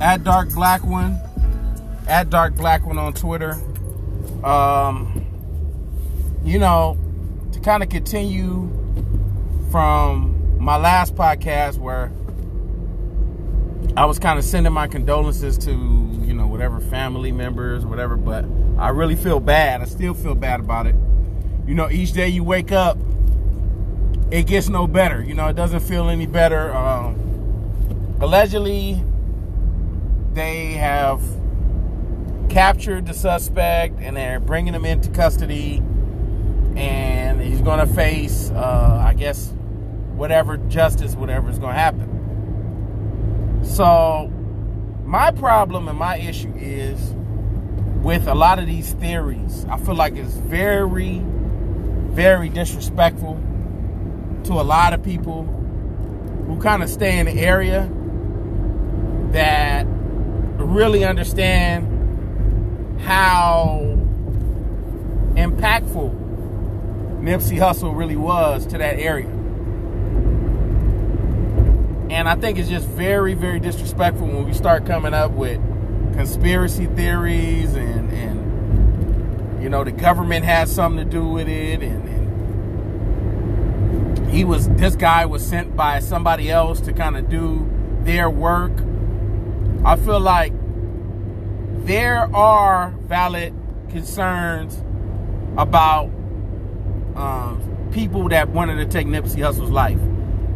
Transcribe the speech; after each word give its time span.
at 0.00 0.24
Dark 0.24 0.50
Black 0.50 0.84
One, 0.84 1.18
at 2.08 2.30
Dark 2.30 2.54
Black 2.56 2.84
One 2.86 2.98
on 2.98 3.12
Twitter. 3.12 3.52
Um, 4.44 5.24
you 6.44 6.58
know, 6.58 6.98
to 7.52 7.60
kind 7.60 7.82
of 7.82 7.88
continue 7.88 8.70
from 9.70 10.58
my 10.58 10.76
last 10.76 11.14
podcast 11.14 11.78
where 11.78 12.12
I 13.96 14.04
was 14.06 14.18
kind 14.18 14.38
of 14.38 14.44
sending 14.44 14.72
my 14.72 14.88
condolences 14.88 15.56
to, 15.58 15.70
you 15.70 16.34
know, 16.34 16.46
whatever 16.46 16.80
family 16.80 17.32
members, 17.32 17.86
whatever, 17.86 18.16
but 18.16 18.44
I 18.78 18.88
really 18.88 19.16
feel 19.16 19.40
bad. 19.40 19.80
I 19.80 19.84
still 19.84 20.14
feel 20.14 20.34
bad 20.34 20.60
about 20.60 20.86
it. 20.86 20.96
You 21.66 21.74
know, 21.74 21.88
each 21.90 22.12
day 22.12 22.28
you 22.28 22.44
wake 22.44 22.72
up, 22.72 22.98
it 24.30 24.46
gets 24.46 24.68
no 24.68 24.86
better. 24.86 25.22
You 25.22 25.34
know, 25.34 25.46
it 25.48 25.56
doesn't 25.56 25.80
feel 25.80 26.08
any 26.08 26.26
better. 26.26 26.74
Um, 26.74 28.16
allegedly, 28.20 29.02
they 30.34 30.72
have 30.72 31.22
captured 32.50 33.06
the 33.06 33.14
suspect 33.14 34.00
and 34.00 34.16
they're 34.16 34.40
bringing 34.40 34.74
him 34.74 34.84
into 34.84 35.10
custody. 35.10 35.82
And 36.76 37.40
he's 37.40 37.60
going 37.60 37.86
to 37.86 37.94
face, 37.94 38.50
uh, 38.50 39.02
I 39.04 39.14
guess, 39.14 39.52
whatever 40.16 40.56
justice, 40.56 41.14
whatever 41.14 41.50
is 41.50 41.58
going 41.58 41.74
to 41.74 41.78
happen. 41.78 43.60
So, 43.64 44.30
my 45.04 45.30
problem 45.30 45.88
and 45.88 45.98
my 45.98 46.16
issue 46.16 46.52
is 46.56 47.14
with 48.02 48.26
a 48.26 48.34
lot 48.34 48.58
of 48.58 48.66
these 48.66 48.92
theories. 48.94 49.64
I 49.70 49.78
feel 49.78 49.94
like 49.94 50.16
it's 50.16 50.34
very, 50.34 51.22
very 52.10 52.48
disrespectful 52.48 53.40
to 54.44 54.52
a 54.52 54.62
lot 54.62 54.92
of 54.92 55.02
people 55.02 55.44
who 56.46 56.60
kind 56.60 56.82
of 56.82 56.90
stay 56.90 57.18
in 57.18 57.26
the 57.26 57.32
area 57.32 57.90
that 59.32 59.63
really 60.74 61.04
understand 61.04 61.86
how 63.00 63.96
impactful 65.36 66.12
Nipsey 67.20 67.58
Hussle 67.58 67.96
really 67.96 68.16
was 68.16 68.66
to 68.66 68.78
that 68.78 68.98
area. 68.98 69.28
And 72.10 72.28
I 72.28 72.34
think 72.34 72.58
it's 72.58 72.68
just 72.68 72.88
very, 72.88 73.34
very 73.34 73.60
disrespectful 73.60 74.26
when 74.26 74.44
we 74.44 74.52
start 74.52 74.84
coming 74.84 75.14
up 75.14 75.30
with 75.30 75.60
conspiracy 76.14 76.86
theories 76.86 77.74
and, 77.74 78.12
and 78.12 79.62
you 79.62 79.68
know, 79.68 79.84
the 79.84 79.92
government 79.92 80.44
has 80.44 80.74
something 80.74 81.04
to 81.04 81.10
do 81.10 81.24
with 81.26 81.48
it. 81.48 81.82
And, 81.82 82.08
and 82.08 82.24
he 84.28 84.44
was, 84.44 84.68
this 84.70 84.96
guy 84.96 85.24
was 85.24 85.46
sent 85.46 85.76
by 85.76 86.00
somebody 86.00 86.50
else 86.50 86.80
to 86.82 86.92
kind 86.92 87.16
of 87.16 87.30
do 87.30 87.70
their 88.02 88.28
work. 88.28 88.72
I 89.84 89.96
feel 89.96 90.20
like 90.20 90.52
there 91.84 92.34
are 92.34 92.90
valid 93.02 93.54
concerns 93.90 94.82
about 95.58 96.06
um, 97.14 97.90
people 97.92 98.28
that 98.30 98.48
wanted 98.48 98.76
to 98.76 98.86
take 98.86 99.06
Nipsey 99.06 99.42
Hussle's 99.42 99.70
life. 99.70 100.00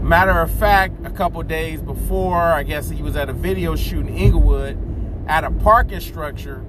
Matter 0.01 0.41
of 0.41 0.51
fact, 0.51 1.05
a 1.05 1.11
couple 1.11 1.43
days 1.43 1.83
before, 1.83 2.41
I 2.41 2.63
guess 2.63 2.89
he 2.89 3.03
was 3.03 3.15
at 3.15 3.29
a 3.29 3.35
video 3.35 3.77
shoot 3.77 4.07
in 4.07 4.17
Inglewood 4.17 4.79
at 5.29 5.45
a 5.45 5.51
parking 5.51 6.01
structure, 6.01 6.65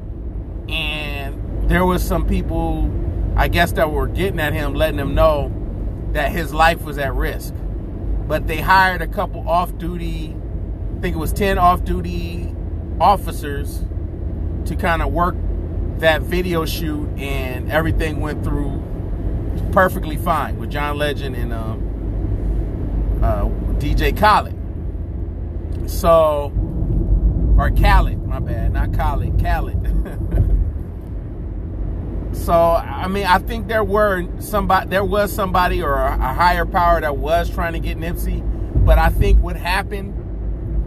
and 0.67 1.69
there 1.69 1.85
was 1.85 2.03
some 2.03 2.27
people, 2.27 2.91
I 3.37 3.47
guess, 3.47 3.71
that 3.73 3.89
were 3.89 4.07
getting 4.07 4.41
at 4.41 4.51
him, 4.51 4.73
letting 4.73 4.99
him 4.99 5.15
know 5.15 5.53
that 6.11 6.33
his 6.33 6.53
life 6.53 6.81
was 6.81 6.97
at 6.97 7.13
risk. 7.15 7.53
But 8.27 8.47
they 8.47 8.59
hired 8.59 9.01
a 9.01 9.07
couple 9.07 9.47
off-duty, 9.47 10.35
I 10.97 10.99
think 10.99 11.15
it 11.15 11.19
was 11.19 11.31
10 11.31 11.57
off-duty 11.57 12.53
officers 12.99 13.85
to 14.69 14.75
kind 14.75 15.01
of 15.01 15.11
work 15.11 15.35
that 15.97 16.21
video 16.21 16.65
shoot, 16.65 17.09
and 17.17 17.71
everything 17.71 18.19
went 18.21 18.43
through 18.43 18.81
perfectly 19.71 20.15
fine 20.15 20.57
with 20.57 20.69
John 20.69 20.97
Legend 20.97 21.35
and 21.35 21.51
um, 21.51 23.19
uh, 23.21 23.45
DJ 23.79 24.17
Khaled. 24.17 24.55
So, 25.89 26.53
or 27.57 27.71
Khaled, 27.71 28.23
my 28.25 28.39
bad, 28.39 28.73
not 28.73 28.93
Khaled, 28.93 29.41
Khaled. 29.41 29.83
so, 32.37 32.53
I 32.53 33.07
mean, 33.07 33.25
I 33.25 33.39
think 33.39 33.67
there 33.67 33.83
were 33.83 34.27
somebody, 34.39 34.87
there 34.87 35.03
was 35.03 35.33
somebody 35.33 35.81
or 35.81 35.95
a, 35.95 36.13
a 36.13 36.33
higher 36.33 36.65
power 36.65 37.01
that 37.01 37.17
was 37.17 37.49
trying 37.49 37.73
to 37.73 37.79
get 37.79 37.97
Nipsey, 37.97 38.43
but 38.85 38.99
I 38.99 39.09
think 39.09 39.41
what 39.41 39.55
happened 39.55 40.13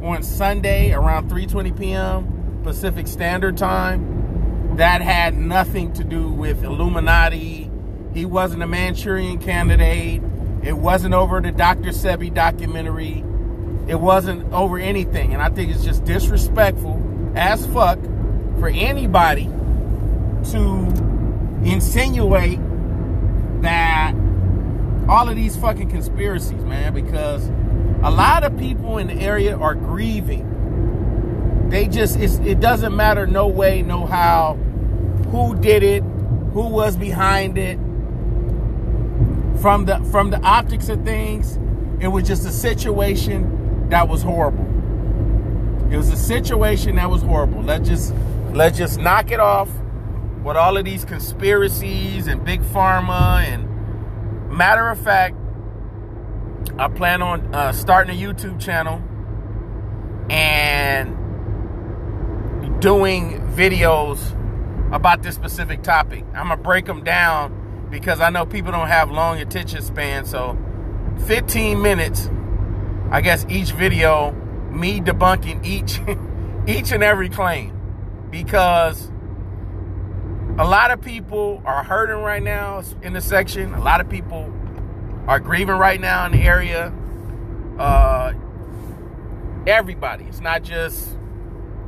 on 0.04 0.22
Sunday 0.22 0.93
around 0.93 1.28
3:20 1.28 1.76
p.m. 1.76 2.41
Pacific 2.62 3.06
Standard 3.06 3.56
Time, 3.56 4.77
that 4.77 5.03
had 5.03 5.37
nothing 5.37 5.93
to 5.95 6.05
do 6.05 6.28
with 6.28 6.62
Illuminati. 6.65 7.71
He 8.15 8.25
wasn't 8.25 8.62
a 8.62 8.67
Manchurian 8.67 9.39
candidate. 9.39 10.23
It 10.62 10.75
wasn't 10.75 11.15
over 11.15 11.41
the 11.41 11.53
Dr. 11.53 11.91
Sebi 11.91 12.33
documentary. 12.33 13.25
It 13.87 14.00
wasn't 14.00 14.53
over 14.53 14.78
anything. 14.78 15.34
And 15.34 15.43
I 15.43 15.50
think 15.50 15.73
it's 15.73 15.84
just 15.84 16.05
disrespectful 16.05 17.03
as 17.34 17.67
fuck 17.67 17.99
for 18.59 18.69
anybody 18.69 19.44
to 20.50 20.93
insinuate 21.65 22.59
that 23.62 24.15
all 25.09 25.29
of 25.29 25.37
these 25.37 25.56
fucking 25.56 25.91
conspiracies, 25.91 26.62
man, 26.65 26.94
because 26.94 27.49
a 28.03 28.11
lot 28.11 28.44
of 28.44 28.56
people 28.59 28.99
in 28.99 29.09
the 29.09 29.15
area 29.15 29.56
are 29.56 29.75
grieving. 29.75 30.49
They 31.72 31.88
just, 31.88 32.19
it 32.19 32.60
doesn't 32.60 32.94
matter 32.94 33.27
no 33.27 33.49
way, 33.49 33.81
no 33.81 34.05
how, 34.05 34.59
who 35.31 35.59
did 35.59 35.83
it, 35.83 36.03
who 36.53 36.69
was 36.69 36.99
behind 36.99 37.56
it 37.56 37.78
from 39.62 39.87
the 39.87 39.99
from 40.11 40.28
the 40.28 40.38
optics 40.43 40.91
of 40.91 41.03
things, 41.03 41.56
it 41.99 42.09
was 42.09 42.27
just 42.27 42.44
a 42.44 42.50
situation 42.50 43.88
that 43.88 44.06
was 44.06 44.21
horrible. 44.22 44.66
It 45.91 45.97
was 45.97 46.11
a 46.11 46.16
situation 46.16 46.97
that 46.97 47.09
was 47.09 47.22
horrible. 47.22 47.62
Let's 47.62 47.88
just 47.88 48.12
let's 48.53 48.77
just 48.77 48.99
knock 48.99 49.31
it 49.31 49.41
off 49.41 49.71
with 50.44 50.59
all 50.59 50.77
of 50.77 50.84
these 50.84 51.06
conspiracies 51.06 52.27
and 52.27 52.44
big 52.44 52.61
pharma 52.61 53.44
and 53.44 54.50
matter 54.50 54.88
of 54.88 55.00
fact, 55.00 55.37
I 56.77 56.88
plan 56.88 57.22
on 57.22 57.55
uh, 57.55 57.72
starting 57.72 58.15
a 58.15 58.21
YouTube 58.21 58.61
channel 58.61 59.00
and 60.28 61.22
doing 62.82 63.41
videos 63.54 64.19
about 64.93 65.22
this 65.22 65.37
specific 65.37 65.82
topic. 65.82 66.25
I'm 66.34 66.48
gonna 66.48 66.56
break 66.56 66.84
them 66.84 67.04
down 67.04 67.87
because 67.91 68.20
I 68.20 68.28
know 68.28 68.44
people 68.44 68.72
don't 68.72 68.88
have 68.88 69.10
long 69.10 69.38
attention 69.38 69.82
span. 69.82 70.25
So 70.25 70.59
15 71.26 71.81
minutes, 71.81 72.28
I 73.10 73.20
guess 73.20 73.47
each 73.48 73.70
video, 73.70 74.32
me 74.32 75.00
debunking 75.00 75.65
each 75.65 76.00
each 76.66 76.91
and 76.91 77.04
every 77.04 77.28
claim. 77.28 77.78
Because 78.31 79.10
a 80.59 80.64
lot 80.64 80.91
of 80.91 81.00
people 81.00 81.62
are 81.64 81.84
hurting 81.84 82.22
right 82.22 82.43
now 82.43 82.82
in 83.00 83.12
the 83.12 83.20
section. 83.20 83.75
A 83.75 83.81
lot 83.81 84.00
of 84.00 84.09
people 84.09 84.53
are 85.28 85.38
grieving 85.38 85.76
right 85.76 86.00
now 86.00 86.26
in 86.26 86.32
the 86.32 86.43
area. 86.43 86.93
Uh, 87.78 88.32
everybody. 89.66 90.25
It's 90.25 90.41
not 90.41 90.62
just 90.64 91.09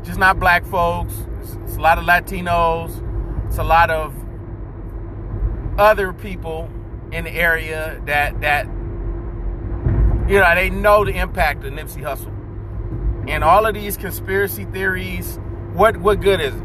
just 0.04 0.18
not 0.18 0.38
black 0.38 0.64
folks. 0.66 1.14
It's, 1.40 1.76
a 1.76 1.80
lot 1.80 1.98
of 1.98 2.04
Latinos. 2.04 3.02
It's 3.46 3.58
a 3.58 3.64
lot 3.64 3.90
of 3.90 4.14
other 5.78 6.12
people 6.12 6.70
in 7.10 7.24
the 7.24 7.30
area 7.30 8.00
that 8.06 8.40
that 8.40 8.66
you 10.28 10.38
know 10.38 10.54
they 10.54 10.70
know 10.70 11.04
the 11.04 11.12
impact 11.12 11.64
of 11.64 11.72
Nipsey 11.72 12.02
Hussle. 12.02 12.32
And 13.28 13.42
all 13.42 13.66
of 13.66 13.74
these 13.74 13.96
conspiracy 13.96 14.64
theories, 14.66 15.38
what 15.72 15.96
what 15.96 16.20
good 16.20 16.40
is 16.40 16.54
it? 16.54 16.62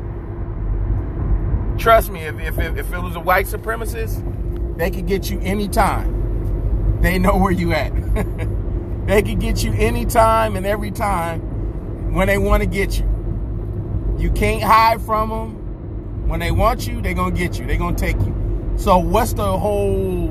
Trust 1.80 2.12
me, 2.12 2.22
if 2.22 2.40
if, 2.40 2.58
if 2.60 2.94
it 2.94 3.00
was 3.00 3.16
a 3.16 3.20
white 3.20 3.46
supremacist, 3.46 4.78
they 4.78 4.92
could 4.92 5.08
get 5.08 5.30
you 5.30 5.40
anytime. 5.40 7.00
They 7.02 7.18
know 7.18 7.38
where 7.38 7.52
you 7.52 7.74
at. 7.74 7.94
they 9.08 9.22
could 9.24 9.40
get 9.40 9.64
you 9.64 9.74
anytime 9.74 10.56
and 10.58 10.66
every 10.66 10.92
time 10.92 12.14
when 12.14 12.28
they 12.28 12.38
want 12.38 12.62
to 12.62 12.68
get 12.68 13.00
you. 13.00 13.09
You 14.20 14.30
can't 14.32 14.62
hide 14.62 15.02
from 15.02 15.30
them. 15.30 16.28
When 16.28 16.40
they 16.40 16.52
want 16.52 16.86
you, 16.86 17.02
they're 17.02 17.14
going 17.14 17.34
to 17.34 17.40
get 17.40 17.58
you. 17.58 17.66
They're 17.66 17.78
going 17.78 17.96
to 17.96 18.02
take 18.02 18.18
you. 18.18 18.74
So 18.78 18.98
what's 19.00 19.34
the 19.34 19.58
whole, 19.58 20.28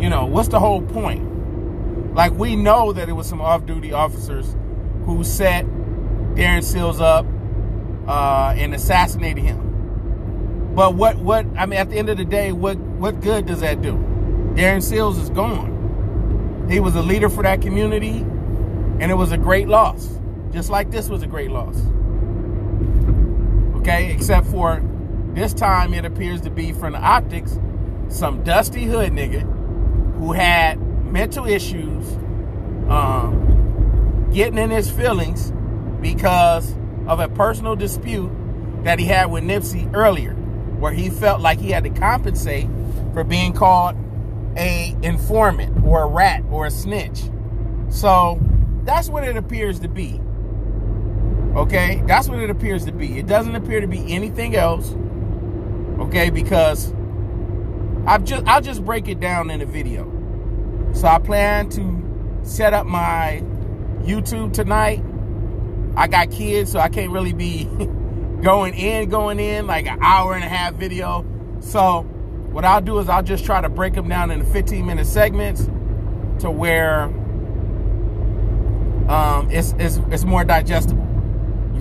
you 0.00 0.08
know, 0.08 0.26
what's 0.26 0.48
the 0.48 0.58
whole 0.58 0.82
point? 0.82 2.14
Like 2.14 2.32
we 2.32 2.56
know 2.56 2.92
that 2.92 3.08
it 3.08 3.12
was 3.12 3.28
some 3.28 3.40
off-duty 3.40 3.92
officers 3.92 4.56
who 5.04 5.22
set 5.22 5.64
Darren 6.34 6.64
Seals 6.64 7.00
up 7.00 7.26
uh, 8.08 8.54
and 8.56 8.74
assassinated 8.74 9.44
him. 9.44 10.72
But 10.74 10.94
what, 10.94 11.18
what, 11.18 11.46
I 11.56 11.66
mean, 11.66 11.78
at 11.78 11.90
the 11.90 11.96
end 11.98 12.08
of 12.08 12.16
the 12.16 12.24
day, 12.24 12.52
what, 12.52 12.78
what 12.78 13.20
good 13.20 13.46
does 13.46 13.60
that 13.60 13.82
do? 13.82 13.92
Darren 14.54 14.82
Seals 14.82 15.18
is 15.18 15.30
gone. 15.30 16.66
He 16.70 16.80
was 16.80 16.94
a 16.96 17.02
leader 17.02 17.28
for 17.28 17.42
that 17.42 17.60
community, 17.60 18.18
and 18.98 19.10
it 19.10 19.14
was 19.14 19.30
a 19.32 19.36
great 19.36 19.68
loss. 19.68 20.18
just 20.52 20.68
like 20.68 20.90
this 20.90 21.08
was 21.08 21.22
a 21.22 21.26
great 21.26 21.50
loss. 21.50 21.80
Okay, 23.82 24.12
except 24.12 24.46
for 24.46 24.80
this 25.34 25.52
time 25.52 25.92
it 25.92 26.04
appears 26.04 26.42
to 26.42 26.50
be 26.50 26.70
from 26.70 26.92
the 26.92 27.00
optics, 27.00 27.58
some 28.06 28.44
dusty 28.44 28.84
hood 28.84 29.10
nigga 29.10 29.42
who 30.18 30.30
had 30.30 30.80
mental 31.10 31.46
issues, 31.46 32.12
um, 32.88 34.30
getting 34.32 34.56
in 34.56 34.70
his 34.70 34.88
feelings 34.88 35.50
because 36.00 36.76
of 37.08 37.18
a 37.18 37.28
personal 37.28 37.74
dispute 37.74 38.30
that 38.84 39.00
he 39.00 39.06
had 39.06 39.32
with 39.32 39.42
Nipsey 39.42 39.92
earlier, 39.92 40.34
where 40.78 40.92
he 40.92 41.10
felt 41.10 41.40
like 41.40 41.58
he 41.58 41.72
had 41.72 41.82
to 41.82 41.90
compensate 41.90 42.68
for 43.12 43.24
being 43.24 43.52
called 43.52 43.96
a 44.56 44.96
informant 45.02 45.84
or 45.84 46.04
a 46.04 46.06
rat 46.06 46.44
or 46.52 46.66
a 46.66 46.70
snitch. 46.70 47.20
So 47.88 48.38
that's 48.84 49.08
what 49.08 49.24
it 49.24 49.36
appears 49.36 49.80
to 49.80 49.88
be. 49.88 50.20
Okay, 51.54 52.02
that's 52.06 52.28
what 52.28 52.38
it 52.38 52.48
appears 52.48 52.86
to 52.86 52.92
be. 52.92 53.18
It 53.18 53.26
doesn't 53.26 53.54
appear 53.54 53.82
to 53.82 53.86
be 53.86 54.14
anything 54.14 54.56
else. 54.56 54.94
Okay, 55.98 56.30
because 56.30 56.94
I've 58.06 58.24
just 58.24 58.46
I'll 58.46 58.62
just 58.62 58.82
break 58.84 59.06
it 59.06 59.20
down 59.20 59.50
in 59.50 59.60
a 59.60 59.66
video. 59.66 60.10
So 60.94 61.08
I 61.08 61.18
plan 61.18 61.68
to 61.70 62.40
set 62.42 62.72
up 62.72 62.86
my 62.86 63.42
YouTube 64.00 64.54
tonight. 64.54 65.04
I 65.94 66.08
got 66.08 66.30
kids, 66.30 66.72
so 66.72 66.80
I 66.80 66.88
can't 66.88 67.12
really 67.12 67.34
be 67.34 67.64
going 68.42 68.74
in, 68.74 69.10
going 69.10 69.38
in 69.38 69.66
like 69.66 69.86
an 69.86 69.98
hour 70.02 70.34
and 70.34 70.42
a 70.42 70.48
half 70.48 70.74
video. 70.74 71.24
So 71.60 72.02
what 72.50 72.64
I'll 72.64 72.80
do 72.80 72.98
is 72.98 73.10
I'll 73.10 73.22
just 73.22 73.44
try 73.44 73.60
to 73.60 73.68
break 73.68 73.92
them 73.92 74.08
down 74.08 74.30
into 74.30 74.46
15 74.46 74.86
minute 74.86 75.06
segments 75.06 75.64
to 76.40 76.50
where 76.50 77.04
um, 79.08 79.50
it's, 79.50 79.74
it's, 79.78 79.98
it's 80.10 80.24
more 80.24 80.44
digestible. 80.44 81.11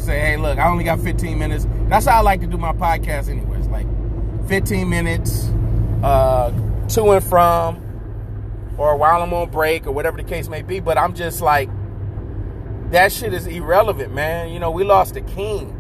Say, 0.02 0.20
hey, 0.20 0.38
look, 0.38 0.58
I 0.58 0.68
only 0.68 0.84
got 0.84 1.00
15 1.00 1.38
minutes. 1.38 1.68
That's 1.88 2.06
how 2.06 2.18
I 2.18 2.22
like 2.22 2.42
to 2.42 2.48
do 2.48 2.58
my 2.58 2.74
podcast, 2.74 3.30
anyways. 3.30 3.68
Like 3.68 3.88
15 4.48 4.90
minutes 4.90 5.48
uh, 6.04 6.52
to 6.90 7.12
and 7.12 7.24
from, 7.24 7.78
or 8.78 8.96
while 8.98 9.22
I'm 9.22 9.34
on 9.34 9.50
break, 9.50 9.88
or 9.88 9.92
whatever 9.92 10.18
the 10.18 10.24
case 10.24 10.48
may 10.48 10.62
be. 10.62 10.80
But 10.80 10.98
I'm 10.98 11.14
just 11.14 11.42
like, 11.42 11.70
that 12.92 13.12
shit 13.12 13.34
is 13.34 13.48
irrelevant, 13.48 14.14
man. 14.14 14.50
You 14.50 14.60
know, 14.60 14.72
we 14.72 14.84
lost 14.84 15.16
a 15.16 15.22
king. 15.22 15.78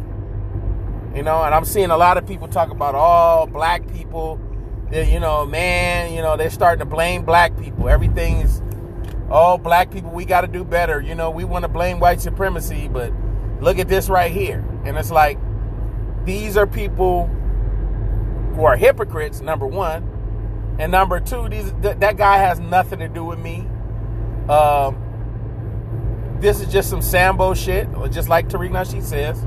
You 1.15 1.23
know, 1.23 1.43
and 1.43 1.53
I'm 1.53 1.65
seeing 1.65 1.91
a 1.91 1.97
lot 1.97 2.17
of 2.17 2.25
people 2.25 2.47
talk 2.47 2.69
about 2.69 2.95
all 2.95 3.47
black 3.47 3.91
people. 3.91 4.39
You 4.91 5.19
know, 5.19 5.45
man, 5.45 6.13
you 6.13 6.21
know, 6.21 6.37
they're 6.37 6.49
starting 6.49 6.79
to 6.79 6.85
blame 6.85 7.23
black 7.23 7.57
people. 7.57 7.89
Everything's 7.89 8.61
oh, 9.31 9.57
black 9.57 9.91
people, 9.91 10.11
we 10.11 10.25
got 10.25 10.41
to 10.41 10.47
do 10.47 10.63
better. 10.63 11.01
You 11.01 11.15
know, 11.15 11.31
we 11.31 11.43
want 11.43 11.63
to 11.63 11.69
blame 11.69 11.99
white 11.99 12.21
supremacy, 12.21 12.87
but 12.87 13.11
look 13.61 13.79
at 13.79 13.87
this 13.87 14.09
right 14.09 14.31
here. 14.31 14.65
And 14.83 14.97
it's 14.97 15.11
like, 15.11 15.37
these 16.25 16.57
are 16.57 16.67
people 16.67 17.27
who 18.55 18.65
are 18.65 18.75
hypocrites, 18.75 19.39
number 19.41 19.65
one. 19.65 20.75
And 20.79 20.91
number 20.91 21.19
two, 21.19 21.47
these 21.47 21.71
th- 21.81 21.97
that 21.97 22.17
guy 22.17 22.37
has 22.37 22.59
nothing 22.59 22.99
to 22.99 23.07
do 23.07 23.23
with 23.23 23.39
me. 23.39 23.67
Um, 24.49 24.97
this 26.39 26.59
is 26.59 26.71
just 26.71 26.89
some 26.89 27.01
Sambo 27.01 27.53
shit, 27.53 27.87
just 28.09 28.27
like 28.27 28.49
Tariq 28.49 28.71
Nasheed 28.71 29.03
says. 29.03 29.45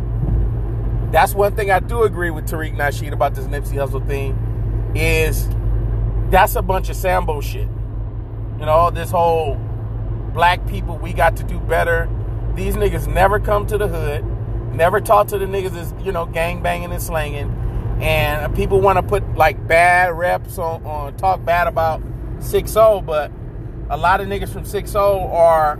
That's 1.13 1.35
one 1.35 1.55
thing 1.57 1.71
I 1.71 1.81
do 1.81 2.05
agree 2.05 2.31
with 2.31 2.49
Tariq 2.49 2.77
Nasheed 2.77 3.13
about 3.13 3.35
this 3.35 3.47
Nipsey 3.47 3.75
Hussle 3.75 4.07
thing 4.07 4.93
is 4.95 5.49
that's 6.31 6.55
a 6.55 6.63
bunch 6.63 6.89
of 6.89 6.97
Sambo 6.97 7.41
shit. 7.41 7.69
You 8.59 8.67
know, 8.67 8.91
this 8.91 9.11
whole 9.11 9.57
black 10.33 10.67
people, 10.67 10.97
we 10.99 11.13
got 11.13 11.37
to 11.37 11.43
do 11.43 11.59
better. 11.61 12.09
These 12.55 12.75
niggas 12.75 13.13
never 13.13 13.41
come 13.41 13.67
to 13.67 13.79
the 13.79 13.89
hood, 13.89 14.25
never 14.75 15.01
talk 15.01 15.29
to 15.29 15.39
the 15.39 15.47
niggas 15.47 15.73
that's, 15.73 16.05
you 16.05 16.13
know, 16.13 16.27
gang 16.27 16.63
banging 16.63 16.93
and 16.93 17.03
slanging. 17.03 17.51
And 18.01 18.55
people 18.55 18.81
want 18.81 18.99
to 18.99 19.03
put 19.03 19.37
like 19.37 19.67
bad 19.67 20.13
reps 20.17 20.59
on, 20.59 20.85
on 20.85 21.17
talk 21.17 21.45
bad 21.45 21.67
about 21.67 22.03
6 22.41 22.75
but 22.75 23.31
a 23.91 23.97
lot 23.97 24.21
of 24.21 24.29
niggas 24.29 24.53
from 24.53 24.65
6 24.65 24.95
are, 24.95 25.79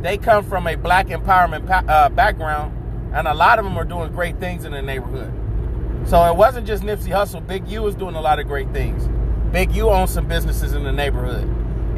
they 0.00 0.18
come 0.18 0.44
from 0.44 0.66
a 0.66 0.76
black 0.76 1.08
empowerment 1.08 1.68
uh, 1.88 2.08
background, 2.08 3.12
and 3.14 3.28
a 3.28 3.34
lot 3.34 3.58
of 3.58 3.64
them 3.64 3.76
are 3.76 3.84
doing 3.84 4.12
great 4.12 4.38
things 4.38 4.64
in 4.64 4.72
the 4.72 4.82
neighborhood. 4.82 5.32
So 6.08 6.24
it 6.24 6.36
wasn't 6.36 6.66
just 6.66 6.82
Nipsey 6.82 7.08
Hussle. 7.08 7.46
Big 7.46 7.68
U 7.68 7.86
is 7.86 7.94
doing 7.94 8.14
a 8.14 8.20
lot 8.20 8.38
of 8.38 8.46
great 8.46 8.72
things. 8.72 9.08
Big 9.52 9.72
U 9.72 9.90
owns 9.90 10.10
some 10.10 10.26
businesses 10.26 10.72
in 10.72 10.84
the 10.84 10.92
neighborhood 10.92 11.48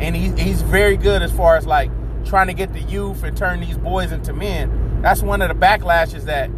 and 0.02 0.16
he's 0.16 0.62
very 0.62 0.96
good 0.96 1.22
as 1.22 1.30
far 1.32 1.56
as 1.56 1.64
like 1.64 1.90
trying 2.24 2.46
to 2.48 2.54
get 2.54 2.72
the 2.72 2.80
youth 2.80 3.22
and 3.22 3.36
turn 3.36 3.60
these 3.60 3.78
boys 3.78 4.12
into 4.12 4.32
men. 4.32 5.00
That's 5.02 5.22
one 5.22 5.42
of 5.42 5.48
the 5.48 5.54
backlashes 5.54 6.24
that 6.24 6.50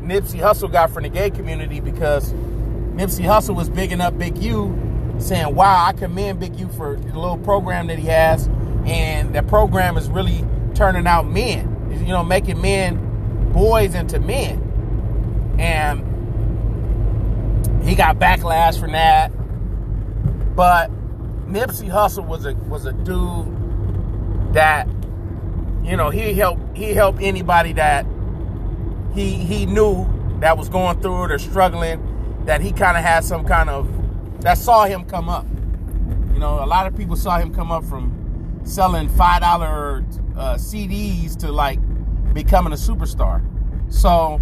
Nipsey 0.00 0.40
Hussle 0.40 0.70
got 0.70 0.90
from 0.90 1.02
the 1.04 1.08
gay 1.08 1.30
community 1.30 1.80
because 1.80 2.32
Nipsey 2.32 3.24
Hussle 3.24 3.54
was 3.54 3.68
bigging 3.68 4.00
up 4.00 4.18
Big 4.18 4.38
U, 4.38 4.76
saying, 5.18 5.54
"Wow, 5.54 5.84
I 5.86 5.92
commend 5.92 6.40
Big 6.40 6.56
U 6.58 6.68
for 6.68 6.96
the 6.96 7.18
little 7.18 7.38
program 7.38 7.86
that 7.88 7.98
he 7.98 8.08
has, 8.08 8.48
and 8.86 9.34
that 9.34 9.46
program 9.46 9.96
is 9.96 10.08
really 10.08 10.44
turning 10.74 11.06
out 11.06 11.26
men. 11.26 11.76
You 11.90 12.08
know, 12.08 12.24
making 12.24 12.60
men, 12.60 13.50
boys 13.52 13.94
into 13.94 14.18
men." 14.18 15.56
And 15.58 16.06
he 17.84 17.94
got 17.94 18.18
backlash 18.18 18.80
from 18.80 18.92
that, 18.92 19.30
but 20.56 20.90
Nipsey 21.46 21.90
Hussle 21.90 22.26
was 22.26 22.46
a 22.46 22.54
was 22.68 22.86
a 22.86 22.92
dude 22.92 23.46
that 24.54 24.88
you 25.84 25.96
know 25.96 26.10
he 26.10 26.34
helped 26.34 26.76
he 26.76 26.94
helped 26.94 27.20
anybody 27.22 27.72
that 27.72 28.06
he 29.14 29.34
he 29.34 29.66
knew 29.66 30.06
that 30.40 30.56
was 30.56 30.68
going 30.68 31.00
through 31.00 31.24
it 31.24 31.32
or 31.32 31.38
struggling 31.38 32.44
that 32.46 32.60
he 32.60 32.72
kind 32.72 32.96
of 32.96 33.02
had 33.02 33.24
some 33.24 33.44
kind 33.44 33.68
of 33.68 33.88
that 34.42 34.56
saw 34.56 34.84
him 34.84 35.04
come 35.04 35.28
up. 35.28 35.46
You 36.32 36.38
know, 36.38 36.64
a 36.64 36.66
lot 36.66 36.86
of 36.86 36.96
people 36.96 37.16
saw 37.16 37.38
him 37.38 37.54
come 37.54 37.70
up 37.70 37.84
from 37.84 38.60
selling 38.64 39.08
five 39.08 39.42
dollar 39.42 40.04
uh, 40.36 40.54
CDs 40.54 41.36
to 41.38 41.52
like 41.52 41.78
becoming 42.32 42.72
a 42.72 42.76
superstar. 42.76 43.44
So, 43.92 44.40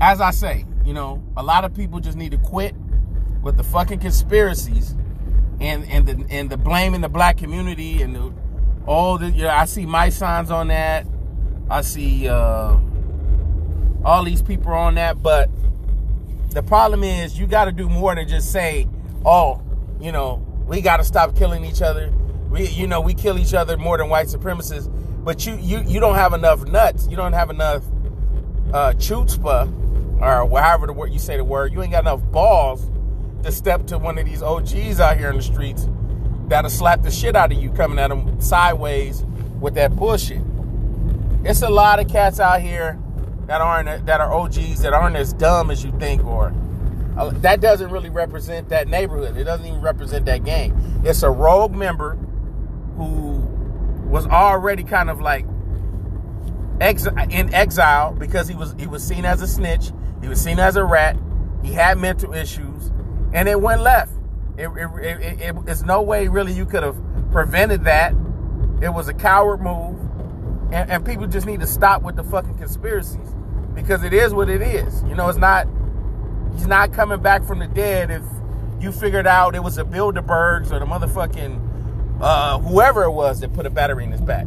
as 0.00 0.20
I 0.20 0.30
say, 0.30 0.64
you 0.84 0.92
know, 0.92 1.22
a 1.36 1.42
lot 1.42 1.64
of 1.64 1.74
people 1.74 2.00
just 2.00 2.16
need 2.16 2.30
to 2.30 2.38
quit 2.38 2.74
with 3.42 3.56
the 3.56 3.64
fucking 3.64 3.98
conspiracies 3.98 4.94
and 5.60 5.84
and 5.88 6.06
the 6.06 6.26
and 6.30 6.50
the 6.50 6.56
blaming 6.56 7.00
the 7.00 7.08
black 7.08 7.36
community 7.36 8.02
and 8.02 8.14
the, 8.14 8.32
all 8.86 9.18
the 9.18 9.30
yeah, 9.30 9.60
I 9.60 9.64
see 9.64 9.86
my 9.86 10.08
signs 10.08 10.50
on 10.50 10.68
that. 10.68 11.06
I 11.70 11.82
see 11.82 12.28
uh, 12.28 12.78
all 14.04 14.24
these 14.24 14.42
people 14.42 14.72
on 14.72 14.96
that, 14.96 15.22
but 15.22 15.50
the 16.50 16.62
problem 16.62 17.02
is 17.02 17.38
you 17.38 17.46
got 17.46 17.66
to 17.66 17.72
do 17.72 17.88
more 17.88 18.14
than 18.14 18.28
just 18.28 18.52
say, 18.52 18.88
"Oh, 19.24 19.62
you 20.00 20.12
know, 20.12 20.44
we 20.66 20.80
got 20.80 20.98
to 20.98 21.04
stop 21.04 21.36
killing 21.36 21.64
each 21.64 21.82
other." 21.82 22.12
We, 22.50 22.68
you 22.68 22.86
know, 22.86 23.00
we 23.00 23.14
kill 23.14 23.38
each 23.38 23.54
other 23.54 23.78
more 23.78 23.96
than 23.96 24.10
white 24.10 24.26
supremacists. 24.26 24.90
But 25.24 25.46
you, 25.46 25.56
you, 25.56 25.82
you 25.86 26.00
don't 26.00 26.16
have 26.16 26.34
enough 26.34 26.66
nuts. 26.66 27.06
You 27.06 27.16
don't 27.16 27.32
have 27.32 27.48
enough 27.48 27.82
uh, 28.74 28.92
chutzpah, 28.92 30.20
or 30.20 30.60
however 30.60 30.88
the 30.88 30.92
word 30.92 31.12
you 31.12 31.18
say 31.18 31.36
the 31.36 31.44
word. 31.44 31.72
You 31.72 31.80
ain't 31.80 31.92
got 31.92 32.02
enough 32.02 32.22
balls 32.30 32.90
to 33.42 33.52
step 33.52 33.86
to 33.86 33.98
one 33.98 34.18
of 34.18 34.26
these 34.26 34.42
OGs 34.42 35.00
out 35.00 35.16
here 35.16 35.30
in 35.30 35.36
the 35.36 35.42
streets 35.42 35.88
that'll 36.48 36.70
slap 36.70 37.02
the 37.02 37.10
shit 37.10 37.36
out 37.36 37.52
of 37.52 37.58
you 37.60 37.70
coming 37.70 37.98
at 37.98 38.08
them 38.08 38.40
sideways 38.40 39.24
with 39.60 39.74
that 39.74 39.94
bullshit. 39.96 40.42
It's 41.44 41.62
a 41.62 41.70
lot 41.70 42.00
of 42.00 42.08
cats 42.08 42.40
out 42.40 42.60
here 42.60 42.98
that 43.46 43.60
aren't 43.60 44.06
that 44.06 44.20
are 44.20 44.32
OGs 44.32 44.82
that 44.82 44.92
aren't 44.92 45.16
as 45.16 45.32
dumb 45.32 45.70
as 45.70 45.84
you 45.84 45.92
think, 45.98 46.24
or 46.24 46.54
uh, 47.16 47.30
that 47.40 47.60
doesn't 47.60 47.90
really 47.90 48.10
represent 48.10 48.68
that 48.68 48.88
neighborhood. 48.88 49.36
It 49.36 49.44
doesn't 49.44 49.66
even 49.66 49.80
represent 49.80 50.26
that 50.26 50.44
gang. 50.44 51.02
It's 51.04 51.22
a 51.22 51.30
rogue 51.30 51.74
member 51.74 52.16
who 52.96 53.38
was 54.08 54.26
already 54.26 54.84
kind 54.84 55.10
of 55.10 55.20
like 55.20 55.46
ex- 56.80 57.06
in 57.30 57.52
exile 57.54 58.12
because 58.12 58.48
he 58.48 58.54
was 58.54 58.74
he 58.78 58.86
was 58.86 59.02
seen 59.02 59.24
as 59.24 59.42
a 59.42 59.46
snitch. 59.46 59.90
He 60.20 60.28
was 60.28 60.40
seen 60.40 60.58
as 60.58 60.76
a 60.76 60.84
rat. 60.84 61.16
He 61.62 61.72
had 61.72 61.98
mental 61.98 62.34
issues 62.34 62.90
and 63.32 63.48
it 63.48 63.60
went 63.60 63.82
left. 63.82 64.12
It, 64.56 64.68
it, 64.68 64.88
it, 65.00 65.40
it, 65.40 65.56
it's 65.66 65.82
no 65.82 66.02
way 66.02 66.28
really 66.28 66.52
you 66.52 66.66
could 66.66 66.82
have 66.82 66.96
prevented 67.30 67.84
that. 67.84 68.12
It 68.82 68.90
was 68.92 69.08
a 69.08 69.14
coward 69.14 69.62
move, 69.62 69.98
and, 70.72 70.90
and 70.90 71.06
people 71.06 71.26
just 71.26 71.46
need 71.46 71.60
to 71.60 71.66
stop 71.66 72.02
with 72.02 72.16
the 72.16 72.24
fucking 72.24 72.58
conspiracies 72.58 73.34
because 73.74 74.02
it 74.02 74.12
is 74.12 74.34
what 74.34 74.48
it 74.48 74.60
is. 74.60 75.02
You 75.04 75.14
know, 75.14 75.28
it's 75.28 75.38
not. 75.38 75.66
He's 76.54 76.66
not 76.66 76.92
coming 76.92 77.22
back 77.22 77.44
from 77.44 77.60
the 77.60 77.66
dead 77.66 78.10
if 78.10 78.22
you 78.78 78.92
figured 78.92 79.26
out 79.26 79.54
it 79.54 79.62
was 79.62 79.78
a 79.78 79.84
Bilderbergs 79.84 80.70
or 80.70 80.78
the 80.78 80.84
motherfucking 80.84 82.20
uh, 82.20 82.58
whoever 82.58 83.04
it 83.04 83.10
was 83.10 83.40
that 83.40 83.52
put 83.52 83.66
a 83.66 83.70
battery 83.70 84.04
in 84.04 84.12
his 84.12 84.20
back. 84.20 84.46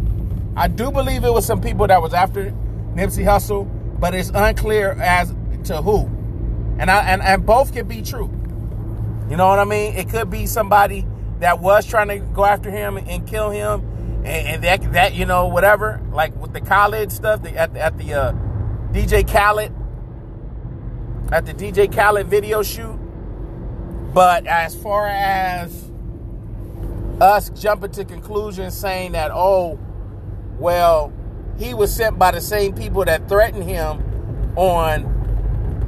I 0.55 0.67
do 0.67 0.91
believe 0.91 1.23
it 1.23 1.33
was 1.33 1.45
some 1.45 1.61
people 1.61 1.87
that 1.87 2.01
was 2.01 2.13
after 2.13 2.51
Nipsey 2.93 3.25
Hussle, 3.25 3.67
but 3.99 4.13
it's 4.13 4.31
unclear 4.33 4.91
as 4.93 5.33
to 5.65 5.81
who. 5.81 6.05
And 6.77 6.91
I 6.91 7.01
and, 7.09 7.21
and 7.21 7.45
both 7.45 7.73
can 7.73 7.87
be 7.87 8.01
true. 8.01 8.29
You 9.29 9.37
know 9.37 9.47
what 9.47 9.59
I 9.59 9.65
mean? 9.65 9.95
It 9.95 10.09
could 10.09 10.29
be 10.29 10.45
somebody 10.45 11.05
that 11.39 11.59
was 11.59 11.85
trying 11.85 12.07
to 12.09 12.19
go 12.19 12.45
after 12.45 12.69
him 12.69 12.97
and 12.97 13.27
kill 13.27 13.49
him, 13.49 13.81
and, 14.23 14.27
and 14.27 14.63
that 14.63 14.93
that 14.93 15.13
you 15.15 15.25
know 15.25 15.47
whatever, 15.47 16.01
like 16.11 16.35
with 16.35 16.53
the 16.53 16.61
Khaled 16.61 17.11
stuff, 17.11 17.41
the, 17.41 17.55
at 17.57 17.73
the, 17.73 17.81
at 17.81 17.97
the 17.97 18.13
uh, 18.13 18.31
DJ 18.91 19.27
Khaled 19.27 19.73
at 21.31 21.45
the 21.45 21.53
DJ 21.53 21.93
Khaled 21.93 22.27
video 22.27 22.63
shoot. 22.63 22.99
But 24.13 24.47
as 24.47 24.75
far 24.75 25.07
as 25.07 25.91
us 27.19 27.49
jumping 27.49 27.91
to 27.91 28.05
conclusions 28.05 28.77
saying 28.77 29.13
that, 29.13 29.31
oh, 29.33 29.79
well, 30.57 31.11
he 31.57 31.73
was 31.73 31.93
sent 31.93 32.17
by 32.17 32.31
the 32.31 32.41
same 32.41 32.73
people 32.73 33.03
that 33.05 33.27
threatened 33.27 33.63
him 33.63 34.53
on 34.55 35.05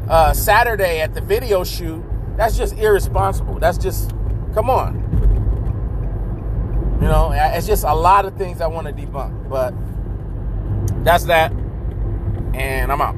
uh, 0.09 0.33
Saturday 0.33 0.99
at 0.99 1.13
the 1.13 1.21
video 1.21 1.63
shoot, 1.63 2.03
that's 2.37 2.55
just 2.55 2.77
irresponsible. 2.77 3.59
That's 3.59 3.77
just, 3.77 4.11
come 4.53 4.69
on. 4.69 5.03
You 7.01 7.07
know, 7.07 7.31
it's 7.33 7.67
just 7.67 7.83
a 7.83 7.93
lot 7.93 8.25
of 8.25 8.37
things 8.37 8.61
I 8.61 8.67
want 8.67 8.87
to 8.87 8.93
debunk. 8.93 9.49
But 9.49 9.73
that's 11.03 11.25
that. 11.25 11.51
And 12.53 12.91
I'm 12.91 13.01
out. 13.01 13.15